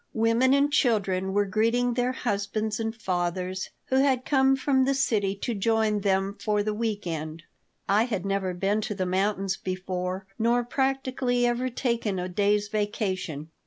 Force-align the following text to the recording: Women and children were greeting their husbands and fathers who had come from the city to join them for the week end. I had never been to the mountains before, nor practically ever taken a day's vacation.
Women 0.15 0.55
and 0.55 0.73
children 0.73 1.31
were 1.31 1.45
greeting 1.45 1.93
their 1.93 2.11
husbands 2.11 2.79
and 2.79 2.95
fathers 2.99 3.69
who 3.85 3.97
had 3.97 4.25
come 4.25 4.55
from 4.55 4.83
the 4.83 4.95
city 4.95 5.35
to 5.43 5.53
join 5.53 5.99
them 5.99 6.37
for 6.39 6.63
the 6.63 6.73
week 6.73 7.05
end. 7.05 7.43
I 7.87 8.05
had 8.05 8.25
never 8.25 8.55
been 8.55 8.81
to 8.81 8.95
the 8.95 9.05
mountains 9.05 9.57
before, 9.57 10.25
nor 10.39 10.63
practically 10.63 11.45
ever 11.45 11.69
taken 11.69 12.17
a 12.17 12.27
day's 12.27 12.67
vacation. 12.67 13.51